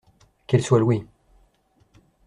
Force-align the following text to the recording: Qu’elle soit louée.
Qu’elle 0.47 0.63
soit 0.63 0.79
louée. 0.79 1.05